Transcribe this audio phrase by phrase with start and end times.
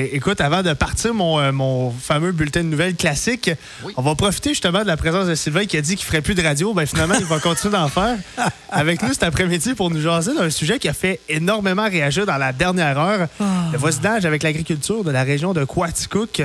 [0.00, 3.50] Ben, écoute, avant de partir mon, euh, mon fameux bulletin de nouvelles classique,
[3.98, 6.34] on va profiter justement de la présence de Sylvain qui a dit qu'il ferait plus
[6.34, 6.72] de radio.
[6.72, 8.16] Ben, finalement, il va continuer d'en faire
[8.70, 12.38] avec nous cet après-midi pour nous jaser d'un sujet qui a fait énormément réagir dans
[12.38, 13.28] la dernière heure.
[13.72, 16.44] Le voisinage avec l'agriculture de la région de Quaticook.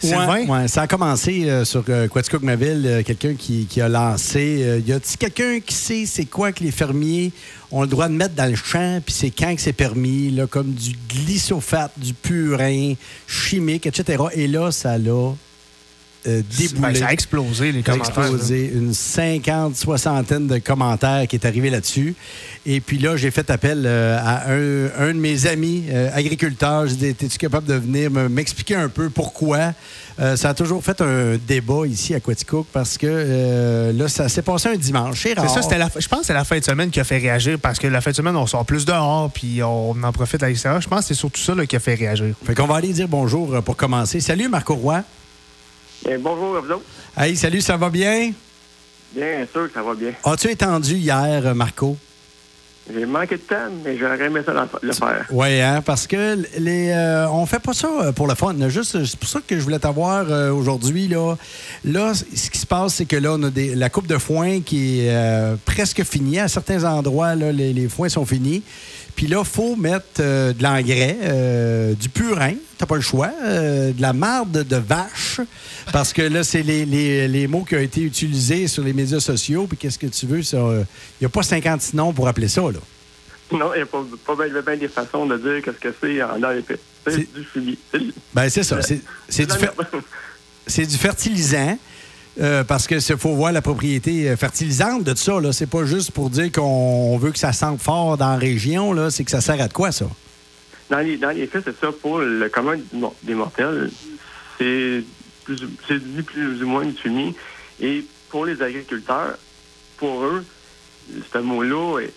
[0.00, 0.44] Sylvain?
[0.44, 4.62] Ouais, ouais, ça a commencé euh, sur euh, Quaticook-Maville, euh, quelqu'un qui, qui a lancé.
[4.62, 7.32] euh, y a-t-il quelqu'un qui sait c'est quoi que les fermiers
[7.70, 10.46] ont le droit de mettre dans le champ, puis c'est quand que c'est permis, là,
[10.46, 12.94] comme du glyphosate, du purin,
[13.26, 14.24] chimique, etc.
[14.32, 15.32] Et là, ça l'a
[16.26, 16.80] euh, déboulé.
[16.80, 18.24] Ben, ça a explosé, les Ça a commentaires.
[18.24, 18.70] explosé.
[18.74, 22.14] Une cinquante, soixantaine de commentaires qui est arrivé là-dessus.
[22.66, 26.86] Et puis là, j'ai fait appel euh, à un, un de mes amis euh, agriculteurs.
[26.86, 29.72] J'ai dit, es-tu capable de venir me- m'expliquer un peu pourquoi?
[30.18, 34.28] Euh, ça a toujours fait un débat ici à Quaticook parce que euh, là, ça
[34.28, 35.22] s'est passé un dimanche.
[35.22, 37.16] C'est ça, c'était la, je pense que c'est la fin de semaine qui a fait
[37.18, 40.42] réagir parce que la fin de semaine, on sort plus dehors puis on en profite
[40.42, 40.82] à l'extérieur.
[40.82, 42.34] Je pense que c'est surtout ça là, qui a fait réagir.
[42.44, 44.20] Fait qu'on va aller dire bonjour euh, pour commencer.
[44.20, 45.02] Salut, Marco Roy.
[46.08, 46.84] Eh, bonjour à vous autres.
[47.16, 48.32] Hey, salut, ça va bien?
[49.14, 50.12] Bien sûr que ça va bien.
[50.24, 51.96] As-tu étendu hier, euh, Marco?
[52.92, 55.26] J'ai manqué de temps, mais j'aurais aimé ça le- faire.
[55.30, 58.54] Oui, hein, parce que les, euh, on fait pas ça euh, pour le fun.
[58.68, 61.06] Juste, c'est pour ça que je voulais t'avoir euh, aujourd'hui.
[61.06, 61.36] Là.
[61.84, 64.60] là, ce qui se passe, c'est que là, on a des- la coupe de foin
[64.60, 66.40] qui est euh, presque finie.
[66.40, 68.62] À certains endroits, là, les, les foins sont finis.
[69.16, 73.30] Puis là, il faut mettre euh, de l'engrais, euh, du purin, t'as pas le choix,
[73.42, 75.40] euh, de la marde de vache,
[75.92, 79.20] parce que là, c'est les, les- les mots qui ont été utilisés sur les médias
[79.20, 79.66] sociaux.
[79.66, 80.40] Puis qu'est-ce que tu veux?
[80.40, 80.86] Il
[81.20, 82.62] n'y a pas 56 noms pour appeler ça.
[82.62, 82.78] Là.
[83.52, 86.22] Non, il n'y a pas, pas bien, bien des façons de dire qu'est-ce que c'est
[86.22, 86.78] en l'air épais.
[87.06, 87.78] C'est du fumier.
[88.34, 88.80] Ben, c'est ça.
[88.82, 89.72] C'est c'est du, fer-
[90.66, 91.78] c'est du fertilisant.
[92.40, 95.40] Euh, parce que faut voir la propriété euh, fertilisante de ça.
[95.40, 95.52] là.
[95.52, 99.10] C'est pas juste pour dire qu'on veut que ça sente fort dans la région.
[99.10, 100.06] C'est que ça sert à de quoi, ça?
[100.90, 101.92] Dans les, faits, c'est ça.
[101.92, 102.76] Pour le commun
[103.22, 103.90] des mortels,
[104.58, 105.04] c'est
[105.44, 105.66] plus,
[106.24, 107.34] plus ou moins du fumier.
[107.80, 109.36] Et pour les agriculteurs,
[109.96, 110.44] pour eux,
[111.32, 112.12] ce mot-là, est-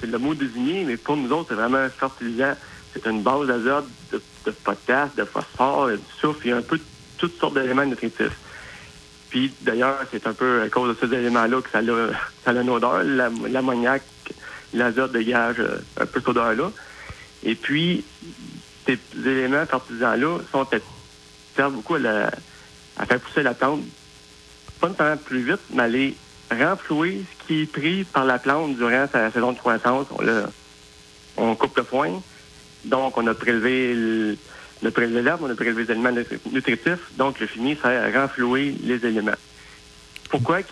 [0.00, 2.54] c'est le mot désigné, mais pour nous autres, c'est vraiment un fertilisant.
[2.92, 6.62] C'est une base d'azote, de, de potasse, de phosphore, de soufre, il y a un
[6.62, 6.78] peu
[7.18, 8.36] toutes sortes d'éléments nutritifs.
[9.30, 11.82] Puis d'ailleurs, c'est un peu à cause de ces éléments-là que ça a,
[12.44, 13.02] ça a une odeur.
[13.02, 14.02] La- L'ammoniac,
[14.72, 16.70] l'azote dégage euh, un peu cette odeur-là.
[17.42, 18.04] Et puis,
[18.86, 20.66] ces éléments fertilisants-là sont
[21.56, 22.30] servent beaucoup à, la-
[22.98, 23.80] à faire pousser la plante,
[24.80, 26.16] pas nécessairement plus vite, mais à aller
[26.50, 30.06] renflouer ce qui est pris par la plante durant sa saison de croissance.
[30.16, 30.44] On, le-
[31.36, 32.22] on coupe le foin,
[32.84, 34.36] donc on a prélevé
[34.82, 37.78] le- on a prélevé l'herbe, on a prélevé les éléments nutri- nutritifs, donc le fumier
[37.82, 39.32] sert à renflouer les éléments.
[40.30, 40.62] Pourquoi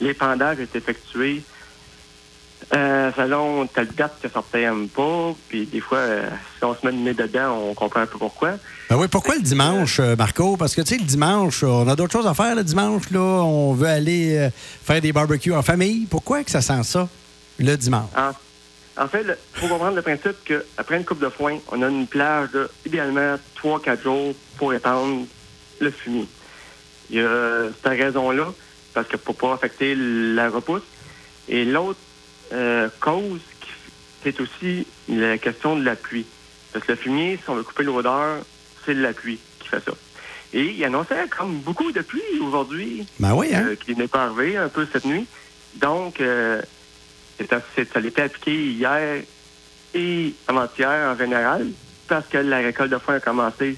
[0.00, 1.42] l'épandage est effectué
[2.74, 6.84] euh, selon telle date que ça ne pas, puis des fois, euh, si on se
[6.86, 8.52] met le nez dedans, on comprend un peu pourquoi.
[8.88, 10.56] Ben oui, pourquoi le dimanche, euh, Marco?
[10.56, 13.10] Parce que, tu sais, le dimanche, on a d'autres choses à faire le dimanche.
[13.10, 13.20] là.
[13.20, 14.50] On veut aller euh,
[14.82, 16.06] faire des barbecues en famille.
[16.06, 17.06] Pourquoi que ça sent ça
[17.58, 18.08] le dimanche?
[18.16, 18.30] En,
[18.96, 22.06] en fait, il faut comprendre le principe qu'après une coupe de foin, on a une
[22.06, 25.26] plage de idéalement 3-4 jours pour épandre
[25.80, 26.26] le fumier.
[27.10, 28.52] Il y a cette raison-là,
[28.92, 30.82] parce que pour pas affecter la repousse.
[31.48, 31.98] Et l'autre
[32.52, 33.40] euh, cause,
[34.22, 36.26] c'est aussi la question de la pluie.
[36.72, 38.38] Parce que le fumier, si on veut couper l'odeur,
[38.84, 39.92] c'est la pluie qui fait ça.
[40.52, 43.64] Et il annonçait comme beaucoup de pluie aujourd'hui Ben oui, hein?
[43.66, 45.26] euh, qui n'est pas arrivé un peu cette nuit.
[45.76, 46.62] Donc, euh,
[47.38, 49.22] ça l'était appliqué hier
[49.94, 51.66] et avant-hier en général,
[52.08, 53.76] parce que la récolte de foin a commencé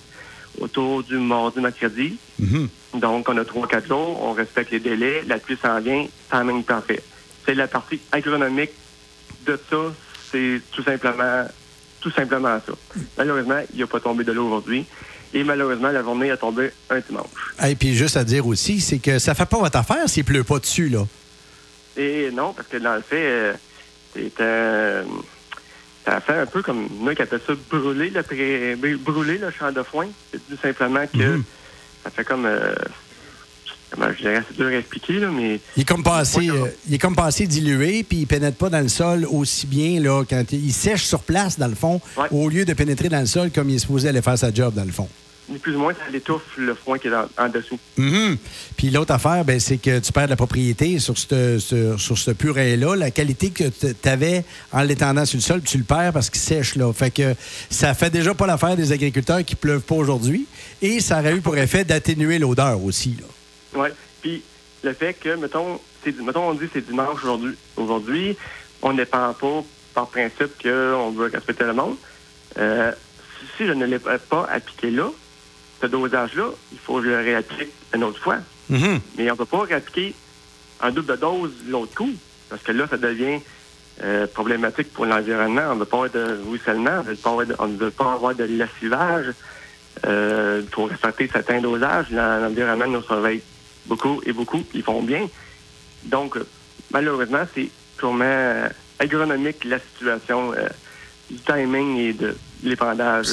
[0.61, 2.19] autour du mardi, mercredi.
[2.39, 2.69] Mhm.
[2.95, 6.43] Donc, on a trois, quatre jours, on respecte les délais, la pluie s'en vient, ça
[6.45, 7.03] même temps fait.
[7.45, 8.71] C'est la partie agronomique
[9.47, 9.77] de ça,
[10.33, 11.45] c'est tout simplement,
[12.01, 12.73] tout simplement ça.
[13.19, 14.87] Malheureusement, il n'a pas tombé de l'eau aujourd'hui.
[15.35, 17.27] Et malheureusement, la journée a tombé un dimanche.
[17.67, 20.45] Et puis juste à dire aussi, c'est que ça fait pas votre affaire s'il pleut
[20.45, 21.07] pas dessus, là.
[21.97, 23.53] Et non, parce que dans le fait, euh,
[24.15, 25.05] c'est un.
[26.05, 29.73] Ça fait un peu comme nous qui appelle ça brûler le, pré- brûler le champ
[29.73, 30.07] de foin.
[30.33, 31.45] C'est tout simplement que Mhm.
[32.05, 32.47] ça fait comme.
[32.47, 32.75] euh,
[33.91, 35.59] comment je dirais, c'est dur à expliquer, là, mais.
[35.77, 38.27] Il est comme pas assez, Oui, euh, il est comme pas assez dilué, puis il
[38.27, 41.67] pénètre pas dans le sol aussi bien là, quand il, il sèche sur place, dans
[41.69, 42.29] le fond, Ouais.
[42.31, 44.75] au lieu de pénétrer dans le sol comme il est supposé aller faire sa job,
[44.75, 45.09] dans le fond.
[45.49, 47.79] Ni plus ou moins, ça l'étouffe le foin qui est en, en dessous.
[47.97, 48.37] Mhm.
[48.77, 52.19] Puis l'autre affaire, ben, c'est que tu perds de la propriété sur ce sur, sur
[52.19, 52.97] ce purin-là.
[52.97, 56.41] La qualité que tu avais en l'étendant sur le sol, tu le perds parce qu'il
[56.41, 56.75] sèche.
[56.77, 56.93] Là.
[56.93, 57.35] Fait que
[57.71, 60.47] ça fait déjà pas l'affaire des agriculteurs qui pleuvent pas aujourd'hui.
[60.83, 63.17] Et ça aurait eu pour effet d'atténuer l'odeur aussi.
[63.21, 63.83] Là.
[63.83, 63.89] Oui.
[64.23, 64.43] Puis
[64.83, 65.81] le fait que, mettons,
[66.25, 67.55] mettons on dit c'est dimanche aujourd'hui.
[67.77, 68.37] Aujourd'hui,
[68.83, 69.65] on ne dépend pas
[69.95, 71.97] par principe qu'on veut respecter le monde.
[72.59, 72.93] Euh,
[73.57, 75.11] si je ne l'ai pas appliqué là,
[75.81, 78.39] ce dosage-là, il faut que je le réapplique une autre fois.
[78.69, 79.01] Mhm.
[79.17, 80.15] Mais on ne peut pas réappliquer
[80.81, 82.13] un double de dose l'autre coup,
[82.49, 83.41] parce que là, ça devient
[84.03, 85.63] euh, problématique pour l'environnement.
[85.71, 87.03] On ne veut pas avoir de ruissellement,
[87.59, 89.33] on ne veut pas avoir de lessivage.
[90.07, 93.41] Euh, pour respecter certains dosages, l'environnement nous surveille
[93.87, 95.27] beaucoup et beaucoup, ils font bien.
[96.05, 96.37] Donc,
[96.91, 98.69] malheureusement, c'est purement
[98.99, 100.69] agronomique la situation euh,
[101.31, 103.27] du timing et de l'épandage.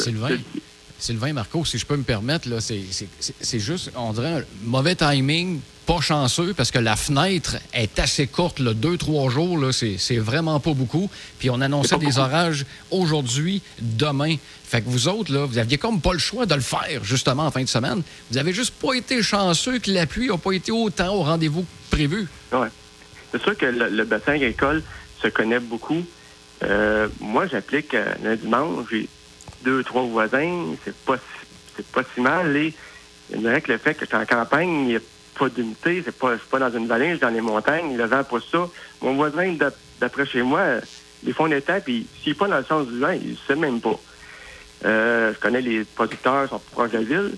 [1.03, 5.59] Sylvain, Marco, si je peux me permettre, là, c'est juste, on dirait, un mauvais timing,
[5.85, 10.17] pas chanceux, parce que la fenêtre est assez courte, là, deux, trois jours, là, c'est
[10.17, 11.09] vraiment pas beaucoup.
[11.39, 14.37] Puis on annonçait des orages aujourd'hui, demain.
[14.63, 17.47] Fait que vous autres, là, vous aviez comme pas le choix de le faire, justement,
[17.47, 18.01] en fin de semaine.
[18.31, 21.65] Vous avez juste pas été chanceux que la pluie n'a pas été autant au rendez-vous
[21.91, 22.29] prévu.
[22.53, 22.67] Oui.
[23.33, 24.81] C'est sûr que le, bassin agricole
[25.21, 26.05] se connaît beaucoup.
[26.63, 29.09] Euh, moi, j'applique euh, le dimanche, j'ai
[29.63, 31.17] deux, trois voisins, c'est pas
[31.75, 32.55] c'est pas si mal.
[32.55, 32.73] Et
[33.31, 34.99] il dirait que le fait que je suis en campagne, il n'y a
[35.37, 38.23] pas d'unité, c'est pas, pas dans une vallée, je suis dans les montagnes, le vent
[38.23, 38.69] pas ça.
[39.01, 39.55] Mon voisin
[39.99, 40.61] d'après chez moi,
[41.23, 43.35] des fois on était, puis s'il n'est pas dans le sens du vent, il ne
[43.47, 43.99] sait même pas.
[44.85, 47.35] Euh, je connais les producteurs, ils sont proches de la ville.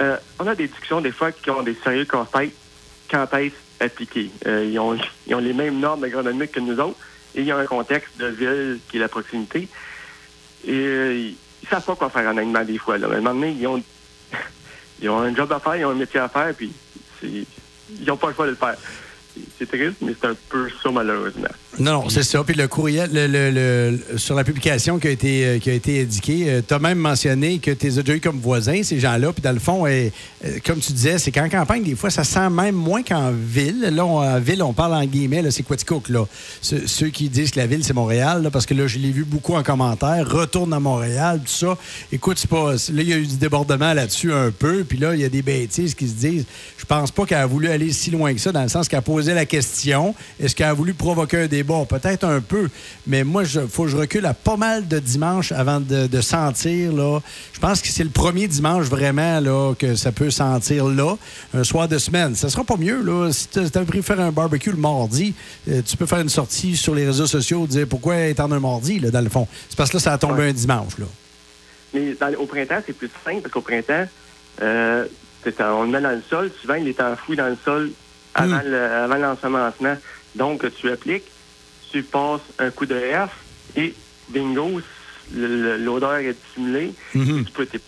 [0.00, 2.52] Euh, on a des discussions des fois qui ont des sérieux conseils
[3.10, 4.30] quand est-ce appliqué.
[4.46, 6.98] Euh, ils, ont, ils ont les mêmes normes agronomiques que nous autres
[7.34, 9.68] et il y a un contexte de ville qui est la proximité.
[10.64, 12.98] Et euh, ils ne savent pas quoi faire en animal des fois.
[12.98, 13.06] Là.
[13.08, 13.82] À un moment donné, ils ont,
[15.02, 16.72] ils ont un job à faire, ils ont un métier à faire, puis
[17.22, 17.46] ils
[18.06, 18.76] n'ont pas le choix de le faire.
[19.60, 21.48] C'est triste, mais c'est un peu ça, malheureusement.
[21.78, 22.42] Non, non, c'est ça.
[22.42, 26.44] Puis le courriel, le, sur la publication qui a été, euh, qui a été indiquée,
[26.48, 29.34] euh, tu as même mentionné que tu les as déjà eu comme voisins, ces gens-là.
[29.34, 30.08] Puis dans le fond, euh,
[30.64, 33.82] comme tu disais, c'est qu'en campagne, des fois, ça sent même moins qu'en ville.
[33.92, 36.24] Là, en ville, on parle en guillemets, c'est Quaticook, là.
[36.62, 39.56] Ceux, qui disent que la ville, c'est Montréal, parce que là, je l'ai vu beaucoup
[39.56, 40.26] en commentaire.
[40.26, 41.76] Retourne à Montréal, tout ça.
[42.12, 42.72] Écoute, c'est pas.
[42.72, 44.84] Là, il y a eu du débordement là-dessus un peu.
[44.84, 46.46] Puis là, il y a des bêtises qui se disent.
[46.78, 49.00] Je pense pas qu'elle a voulu aller si loin que ça, dans le sens qu'elle
[49.00, 51.84] a posé la question est-ce qu'elle a voulu provoquer un débat?
[51.86, 52.68] Peut-être un peu,
[53.06, 56.92] mais moi, il faut que je recule à pas mal de dimanches avant de, sentir.
[56.92, 57.20] Là.
[57.52, 61.16] Je pense que c'est le premier dimanche vraiment là, que ça peut sentir là,
[61.54, 62.34] un soir de semaine.
[62.34, 63.02] Ça sera pas mieux.
[63.02, 63.32] Là.
[63.32, 65.34] Si tu as pris faire un barbecue le mardi,
[65.68, 69.00] euh, tu peux faire une sortie sur les réseaux sociaux dire pourquoi étendre un mardi,
[69.00, 69.48] là, dans le fond.
[69.68, 70.98] C'est parce que là, ça a tombé un dimanche.
[70.98, 71.06] Là.
[71.92, 74.06] Mais au printemps, c'est plus simple parce qu'au printemps,
[74.62, 75.06] euh,
[75.58, 76.50] on le met dans le sol.
[76.60, 77.90] Souvent, il est enfoui dans le sol
[78.34, 79.20] avant hmm.
[79.20, 79.96] l'ensemencement.
[80.34, 81.30] Donc, tu appliques
[81.90, 83.30] tu passes un coup de F
[83.76, 83.94] et
[84.28, 84.80] bingo,
[85.34, 86.92] l'odeur est dissimulée.
[87.14, 87.44] Mhm.
[87.44, 87.80] tu,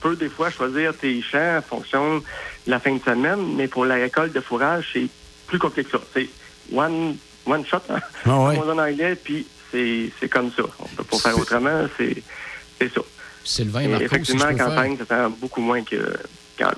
[0.00, 2.24] peux, des fois choisir tes champs en fonction de
[2.66, 5.08] la fin de semaine, mais pour la récolte de fourrage, c'est
[5.46, 6.04] plus compliqué que ça.
[6.14, 6.28] C'est
[6.72, 8.00] one, one shot, hein?
[8.26, 8.58] Ouais.
[8.58, 10.62] en anglais, puis c'est comme ça.
[10.78, 12.22] On peut pas faire autrement, c'est
[12.80, 13.02] ça.
[13.44, 15.82] Sylvain, Marco, effectivement, en campagne, ça fait beaucoup moins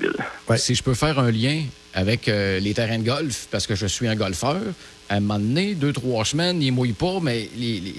[0.00, 0.56] ville.
[0.56, 1.62] Si je peux faire un lien
[1.94, 4.60] avec euh, les terrains de golf, parce que je suis un golfeur,
[5.08, 7.48] à un moment donné, deux, trois semaines, ils ne mouillent pas, mais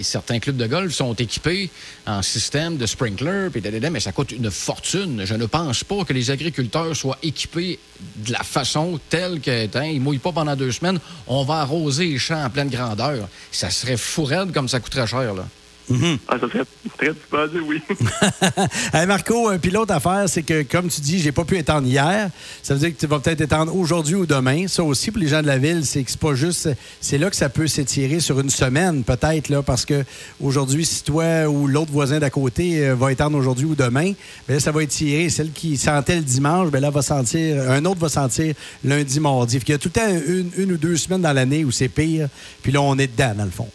[0.02, 1.70] certains clubs de golf sont équipés
[2.08, 3.50] en système de sprinkler,
[3.92, 5.22] mais ça coûte une fortune.
[5.24, 7.78] Je ne pense pas que les agriculteurs soient équipés
[8.16, 12.06] de la façon telle que ils ne mouillent pas pendant deux semaines, on va arroser
[12.06, 13.28] les champs en pleine grandeur.
[13.52, 15.36] Ça serait fou comme ça coûterait cher.
[15.36, 15.46] Là.
[15.90, 16.18] Mhm.
[16.28, 16.64] Ah, ça serait
[16.98, 17.82] très disposé, oui.
[18.94, 22.30] hey Marco, puis l'autre affaire, c'est que, comme tu dis, j'ai pas pu étendre hier.
[22.62, 24.68] Ça veut dire que tu vas peut-être étendre aujourd'hui ou demain.
[24.68, 26.70] Ça aussi, pour les gens de la ville, c'est que c'est pas juste.
[27.02, 30.06] C'est là que ça peut s'étirer sur une semaine, peut-être, là, parce que
[30.42, 34.14] aujourd'hui, si toi ou l'autre voisin d'à côté euh, va étendre aujourd'hui ou demain,
[34.48, 35.30] bien, ça va étirer.
[35.30, 37.70] Celle qui sentait le dimanche, bien, là, va sentir.
[37.70, 39.58] Un autre va sentir lundi, mardi.
[39.58, 41.90] Il y a tout le temps une, une ou deux semaines dans l'année où c'est
[41.90, 42.30] pire.
[42.62, 43.68] Puis là, on est dedans, dans le fond.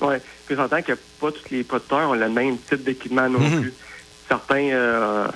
[0.00, 0.16] Oui.
[0.46, 3.60] Puis j'entends que pas tous les producteurs ont le même type d'équipement non mhm.
[3.60, 3.74] plus.
[4.28, 5.28] Certains euh,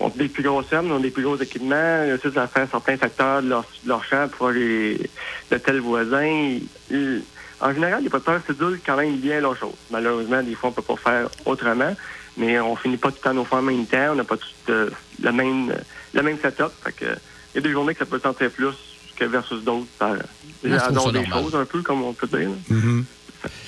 [0.00, 2.96] ont des plus grosses fermes, ont des plus gros équipements, ils ont à faire certains
[2.96, 5.10] secteurs de leur, leur champ pour les,
[5.50, 6.58] de tels voisins.
[7.60, 9.74] en général, les producteurs sédulent quand même bien leurs choses.
[9.90, 11.94] Malheureusement, des fois, on peut pas faire autrement,
[12.36, 14.36] mais on finit pas tout le temps nos fois en même temps, on n'a pas
[14.36, 14.90] tout euh,
[15.20, 15.74] le même
[16.14, 16.70] le même setup.
[16.82, 18.74] Fait que, il y a des journées que ça peut sentir plus
[19.16, 19.86] que versus d'autres.
[19.98, 20.16] Ça,
[20.62, 22.50] ça des choses un peu, comme on peut dire.
[22.70, 23.04] Mm-hmm.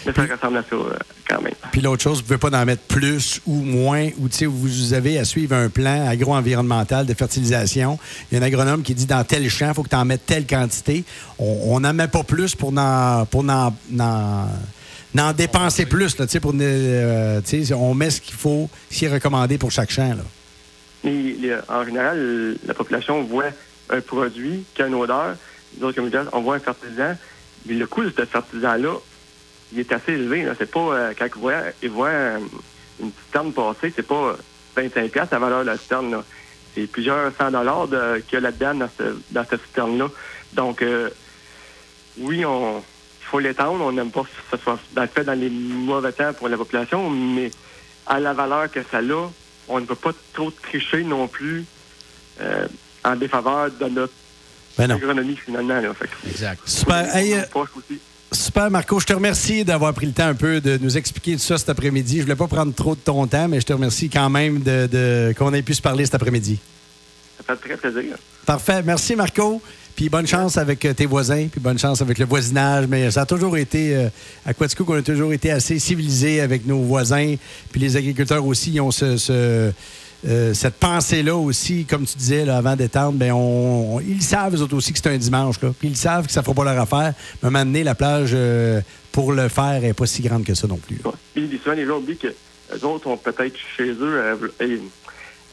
[0.07, 0.97] Mais ça ressemble à ça euh,
[1.29, 1.55] quand même.
[1.73, 5.19] Puis l'autre chose, vous ne pouvez pas en mettre plus ou moins, ou vous avez
[5.19, 7.99] à suivre un plan agro-environnemental de fertilisation.
[8.31, 10.05] Il y a un agronome qui dit dans tel champ, il faut que tu en
[10.05, 11.05] mettes telle quantité.
[11.39, 13.73] On n'en met pas plus pour n'en pour n'en
[15.37, 16.19] dépenser plus.
[16.19, 17.41] Là, pour, euh,
[17.77, 20.15] on met ce qu'il faut, ce qui est recommandé pour chaque champ.
[20.15, 20.25] Là.
[21.05, 21.35] Mais,
[21.69, 23.51] en général, la population voit
[23.91, 25.37] un produit qui a une odeur.
[25.79, 27.17] D'autres, comme on voit un fertilisant.
[27.67, 28.95] Mais le coût de ce fertilisant-là
[29.73, 30.47] il est assez élevé.
[30.59, 32.39] C'est pas euh, quand il voit, il voit euh,
[33.01, 34.37] une petite terne passer, c'est pas
[34.77, 36.11] 25 la valeur de la citerne.
[36.11, 36.25] là.
[36.75, 40.09] C'est plusieurs cent dollars de- qu'il y a là-dedans dans, ce- dans cette citerne-là.
[40.53, 41.11] Donc, euh,
[42.19, 43.85] oui, on il faut l'étendre.
[43.85, 46.57] On n'aime pas que ce soit dans le fait dans les mauvais temps pour la
[46.57, 47.51] population, mais
[48.07, 49.29] à la valeur que ça a,
[49.69, 51.65] on ne peut pas trop tricher non plus
[52.41, 52.67] euh,
[53.05, 54.13] en défaveur de notre
[54.77, 54.97] Ben non.
[54.97, 55.81] agronomie, finalement.
[55.81, 55.95] Là.
[55.95, 56.61] Fait que- Exact.
[56.69, 57.15] Super.
[57.15, 58.01] Hey, euh, Poche aussi.
[58.33, 59.01] Super, Marco.
[59.01, 61.69] Je te remercie d'avoir pris le temps un peu de nous expliquer tout ça cet
[61.69, 62.19] après-midi.
[62.19, 64.87] Je voulais pas prendre trop de ton temps, mais je te remercie quand même de,
[64.87, 66.59] de- qu'on ait pu se parler cet après-midi.
[67.47, 68.17] Ça fait très plaisir.
[68.47, 68.83] Parfait.
[68.85, 69.61] Merci, Marco.
[69.97, 72.87] Puis bonne chance avec euh, tes voisins, puis bonne chance avec le voisinage.
[72.89, 74.09] Mais ça a toujours été, euh,
[74.47, 77.35] à Quaticook, on a toujours été assez civilisés avec nos voisins.
[77.73, 79.73] Puis les agriculteurs aussi, ils ont ce, ce,
[80.29, 83.13] euh, cette pensée-là aussi, comme tu disais là, avant d'étendre.
[83.19, 85.61] Ben on, on- ils savent, eux autres aussi, que c'est un dimanche.
[85.63, 85.73] Là.
[85.79, 87.15] Puis ils savent que ça ne fera pas leur affaire.
[87.43, 88.81] Mais à un moment donné, la plage, euh,
[89.13, 90.99] pour le faire, n'est pas si grande que ça non plus.
[91.05, 91.13] Ouais.
[91.35, 92.29] Puis souvent, les gens oublient que
[92.75, 94.77] les autres ont peut-être chez eux euh, euh,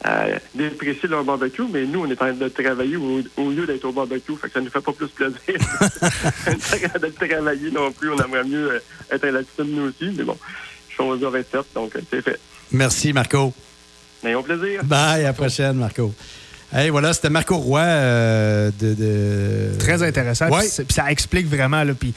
[0.06, 3.66] euh, déprécié leur barbecue, mais nous, on est en train de travailler au, au lieu
[3.66, 4.36] d'être au barbecue.
[4.36, 5.34] Fait que ça nous fait pas plus plaisir
[7.02, 8.10] de travailler non plus.
[8.12, 8.78] On aimerait mieux euh,
[9.10, 10.14] être à la piscine, nous aussi.
[10.16, 10.36] Mais bon,
[10.88, 12.38] chose va être faite, donc c'est fait.
[12.70, 13.52] Merci, Marco.
[14.22, 14.82] Mais au plaisir.
[14.84, 16.12] Bye, à la prochaine, Marco.
[16.72, 20.48] Hey, voilà, c'était Marco Roy euh, de, de- Très intéressant.
[20.50, 20.66] Ouais.
[20.68, 21.82] Puis ça explique vraiment.
[21.82, 22.12] Là, puis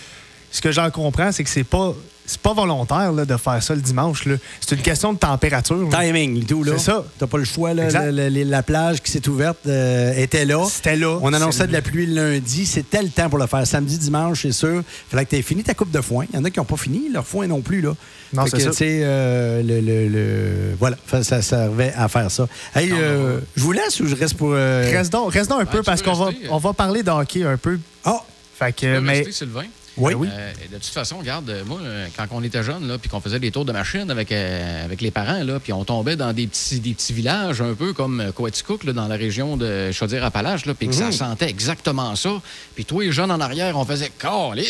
[0.51, 1.93] ce que j'en comprends, c'est que c'est pas
[2.25, 4.25] c'est pas volontaire là, de faire ça le dimanche.
[4.25, 4.35] là.
[4.59, 5.89] C'est une question de température.
[5.89, 5.99] là.
[6.03, 6.73] Timing, tout, là.
[6.77, 7.03] C'est ça.
[7.19, 7.85] T'as pas le choix, là.
[7.85, 8.11] Exact.
[8.11, 10.65] Le- le- la plage qui s'est ouverte euh, était là.
[10.69, 11.17] C'était là.
[11.21, 12.65] On annonçait de la pluie le lundi.
[12.65, 13.65] C'était le temps pour le faire.
[13.67, 14.81] Samedi, dimanche, c'est sûr.
[15.09, 16.25] Fallait que tu aies fini ta coupe de foin.
[16.31, 17.93] Il y en a qui n'ont pas fini leur foin non plus, là.
[18.33, 18.83] Non, c'est que, ça.
[18.85, 22.47] euh, le, le- le- Voilà, ça servait à faire ça.
[22.73, 24.51] Hey, euh, je vous laisse ou je reste pour.
[24.53, 27.11] euh, Reste donc, reste donc un Ben, peu parce qu'on va, on va parler de
[27.11, 27.77] hockey un peu.
[28.05, 28.23] Ah,
[28.57, 29.65] Fait que, Tu peux mais rester, Sylvain?
[30.01, 30.13] Oui.
[30.13, 30.27] oui.
[30.31, 33.21] Euh, de toute façon, regarde, euh, moi, euh, quand on était jeune, là, puis qu'on
[33.21, 36.33] faisait des tours de machine avec, euh, avec les parents, là, puis on tombait dans
[36.33, 40.63] des petits, des petits villages un peu comme Coaticook, là, dans la région de Chaudière-Appalaches,
[40.77, 42.41] puis que ça sentait exactement ça.
[42.75, 44.63] Puis toi, les jeunes en arrière, on faisait «Colin,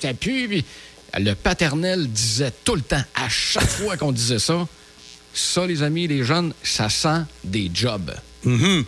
[0.00, 0.64] ça pue!» Puis
[1.18, 4.66] Le paternel disait tout le temps, à chaque fois qu'on disait ça,
[5.32, 8.14] ça, les amis, les jeunes, ça sent des jobs.
[8.44, 8.84] Que,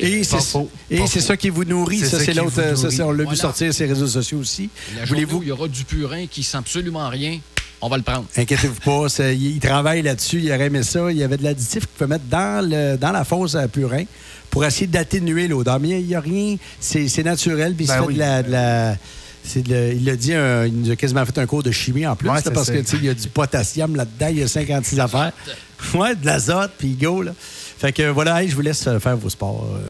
[0.00, 2.00] Et c'est ça qui vous nourrit.
[2.00, 2.60] Ça, c'est l'autre.
[3.02, 4.70] on l'a vu sortir sur les réseaux sociaux aussi.
[5.06, 5.42] Voulez-vous.
[5.42, 7.38] il y aura du purin qui sent absolument rien,
[7.80, 8.24] on va le prendre.
[8.36, 11.10] Inquiétez-vous pas, il, il travaille là-dessus, il aurait aimé ça.
[11.10, 14.04] Il y avait de l'additif qu'il pouvait mettre dans, le, dans la fosse à purin
[14.50, 15.78] pour essayer d'atténuer l'odeur.
[15.80, 17.74] Mais il n'y a rien, c'est naturel.
[17.74, 18.14] Puis il Ben fait oui.
[18.14, 18.42] de la.
[18.42, 18.96] de
[19.56, 22.30] il a dit, un- il nous a quasiment fait un cours de chimie en plus,
[22.30, 22.72] Ouais, là, parce ça.
[22.72, 25.32] que tu sais, il y a du potassium là-dedans, il y a 56 affaires.
[25.94, 27.32] Ouais, de l'azote, puis go, là.
[27.78, 29.64] Fait que voilà, je vous laisse faire vos sports.
[29.74, 29.80] euh.